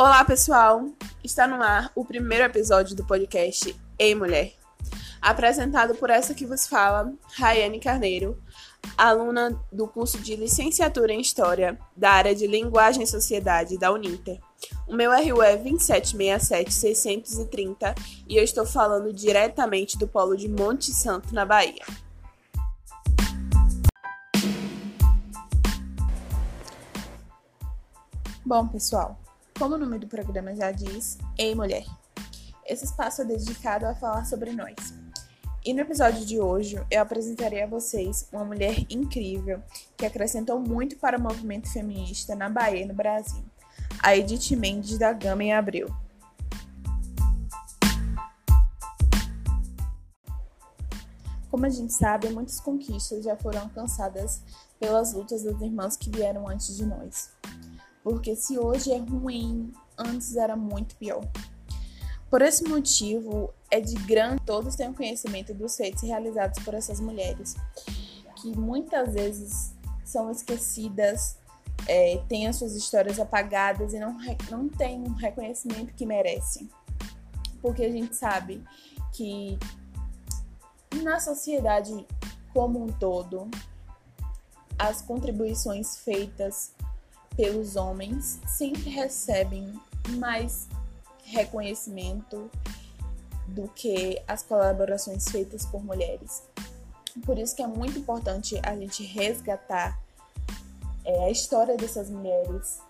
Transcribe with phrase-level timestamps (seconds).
[0.00, 0.90] Olá, pessoal!
[1.24, 4.54] Está no ar o primeiro episódio do podcast Ei Mulher,
[5.20, 8.40] apresentado por essa que vos fala, Rayane Carneiro,
[8.96, 14.38] aluna do curso de Licenciatura em História da área de Linguagem e Sociedade da Uninter.
[14.86, 17.92] O meu RU é 2767630
[18.28, 21.84] e eu estou falando diretamente do polo de Monte Santo, na Bahia.
[28.46, 29.18] Bom, pessoal,
[29.58, 31.84] como o nome do programa já diz, Ei Mulher.
[32.64, 34.76] Esse espaço é dedicado a falar sobre nós.
[35.64, 39.60] E no episódio de hoje eu apresentarei a vocês uma mulher incrível
[39.96, 43.44] que acrescentou muito para o movimento feminista na Bahia e no Brasil,
[44.00, 45.88] a Edith Mendes da Gama em Abril.
[51.50, 54.40] Como a gente sabe, muitas conquistas já foram alcançadas
[54.78, 57.36] pelas lutas das irmãs que vieram antes de nós.
[58.02, 61.26] Porque se hoje é ruim, antes era muito pior.
[62.30, 67.54] Por esse motivo, é de grande todos têm conhecimento dos feitos realizados por essas mulheres,
[68.36, 69.74] que muitas vezes
[70.04, 71.38] são esquecidas,
[71.86, 74.16] é, têm as suas histórias apagadas e não,
[74.50, 76.68] não têm um reconhecimento que merecem.
[77.62, 78.62] Porque a gente sabe
[79.12, 79.58] que
[81.02, 82.06] na sociedade
[82.52, 83.48] como um todo,
[84.78, 86.72] as contribuições feitas
[87.38, 89.72] pelos homens sempre recebem
[90.16, 90.66] mais
[91.22, 92.50] reconhecimento
[93.46, 96.42] do que as colaborações feitas por mulheres.
[97.24, 99.96] Por isso que é muito importante a gente resgatar
[101.04, 102.80] é, a história dessas mulheres,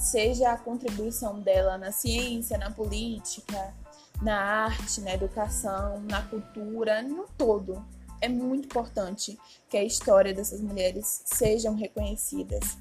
[0.00, 3.72] seja a contribuição dela na ciência, na política,
[4.20, 7.86] na arte, na educação, na cultura, no todo.
[8.20, 12.76] É muito importante que a história dessas mulheres sejam reconhecidas.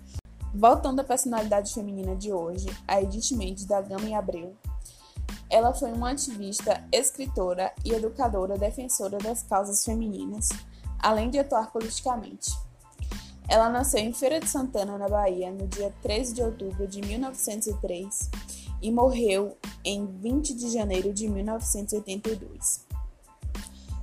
[0.57, 4.55] Voltando à personalidade feminina de hoje, a Edith Mendes da Gama em Abril.
[5.49, 10.47] Ela foi uma ativista, escritora e educadora defensora das causas femininas,
[10.97, 12.57] além de atuar politicamente.
[13.49, 18.31] Ela nasceu em Feira de Santana, na Bahia, no dia 13 de outubro de 1903
[18.81, 22.85] e morreu em 20 de janeiro de 1982.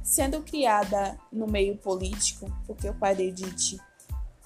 [0.03, 3.81] Sendo criada no meio político, porque o pai da Edith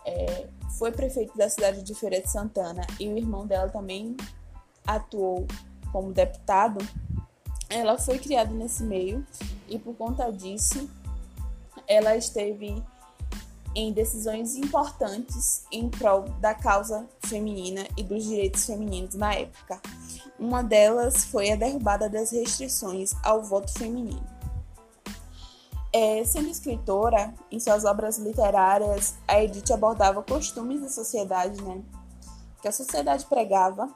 [0.06, 0.46] é,
[0.78, 4.16] foi prefeito da cidade de Feira de Santana e o irmão dela também
[4.86, 5.46] atuou
[5.90, 6.78] como deputado,
[7.68, 9.26] ela foi criada nesse meio
[9.68, 10.88] e por conta disso
[11.88, 12.82] ela esteve
[13.74, 19.80] em decisões importantes em prol da causa feminina e dos direitos femininos na época.
[20.38, 24.35] Uma delas foi a derrubada das restrições ao voto feminino.
[25.98, 31.80] É, sendo escritora, em suas obras literárias, a Edith abordava costumes da sociedade, né?
[32.60, 33.88] Que a sociedade pregava,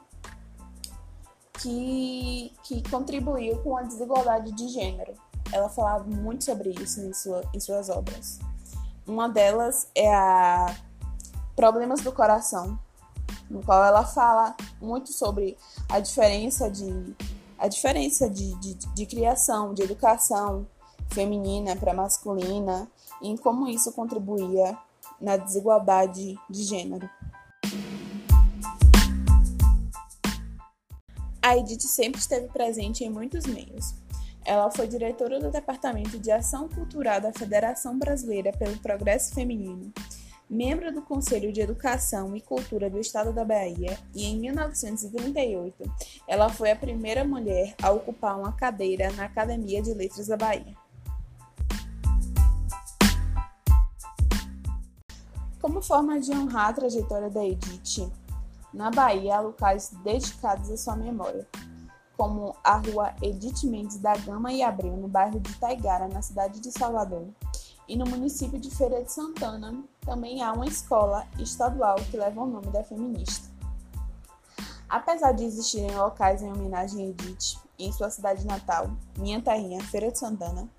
[1.59, 5.13] que, que contribuiu com a desigualdade de gênero.
[5.53, 8.39] Ela falava muito sobre isso em, sua, em suas obras.
[9.05, 10.75] Uma delas é a
[11.55, 12.79] Problemas do Coração,
[13.47, 15.55] no qual ela fala muito sobre
[15.87, 17.15] a diferença de
[17.59, 20.65] a diferença de, de, de criação, de educação,
[21.13, 22.87] feminina para masculina
[23.21, 24.77] e em como isso contribuía
[25.19, 27.09] na desigualdade de gênero.
[31.41, 33.95] A Edith sempre esteve presente em muitos meios.
[34.45, 39.91] Ela foi diretora do Departamento de Ação Cultural da Federação Brasileira pelo Progresso Feminino,
[40.49, 45.83] membro do Conselho de Educação e Cultura do Estado da Bahia, e em 1938
[46.27, 50.80] ela foi a primeira mulher a ocupar uma cadeira na Academia de Letras da Bahia.
[55.81, 58.07] Como forma de honrar a trajetória da Edith,
[58.71, 61.47] na Bahia há locais dedicados à sua memória,
[62.15, 66.59] como a rua Edith Mendes da Gama e Abreu, no bairro de Taigara, na cidade
[66.59, 67.25] de Salvador,
[67.87, 72.45] e no município de Feira de Santana também há uma escola estadual que leva o
[72.45, 73.49] nome da feminista.
[74.87, 80.11] Apesar de existirem locais em homenagem a Edith em sua cidade natal, minha terrinha, Feira
[80.11, 80.69] de Santana,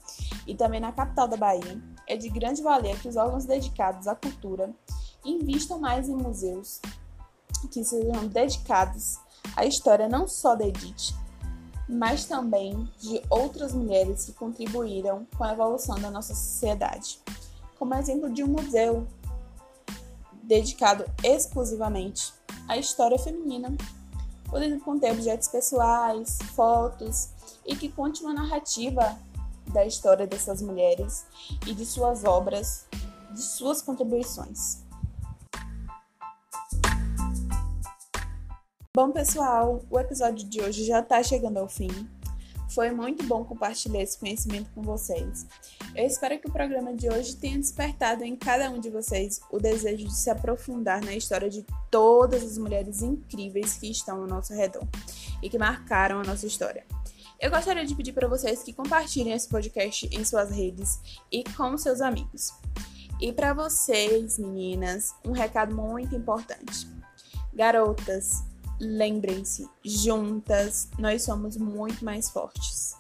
[0.47, 4.15] e também na capital da Bahia, é de grande valia que os órgãos dedicados à
[4.15, 4.73] cultura
[5.25, 6.81] invistam mais em museus
[7.71, 9.19] que sejam dedicados
[9.57, 11.15] à história não só da Edith,
[11.89, 17.21] mas também de outras mulheres que contribuíram com a evolução da nossa sociedade.
[17.79, 19.07] Como exemplo de um museu
[20.43, 22.33] dedicado exclusivamente
[22.69, 23.75] à história feminina,
[24.49, 27.31] podendo conter objetos pessoais, fotos
[27.67, 29.19] e que conte uma narrativa
[29.69, 31.25] da história dessas mulheres
[31.67, 32.87] e de suas obras,
[33.33, 34.83] de suas contribuições.
[38.95, 41.89] Bom, pessoal, o episódio de hoje já está chegando ao fim.
[42.69, 45.47] Foi muito bom compartilhar esse conhecimento com vocês.
[45.95, 49.59] Eu espero que o programa de hoje tenha despertado em cada um de vocês o
[49.59, 54.53] desejo de se aprofundar na história de todas as mulheres incríveis que estão ao nosso
[54.53, 54.87] redor
[55.43, 56.85] e que marcaram a nossa história.
[57.41, 61.01] Eu gostaria de pedir para vocês que compartilhem esse podcast em suas redes
[61.33, 62.53] e com seus amigos.
[63.19, 66.87] E para vocês, meninas, um recado muito importante.
[67.55, 68.52] Garotas,
[68.83, 72.97] lembrem-se, juntas nós somos muito mais fortes.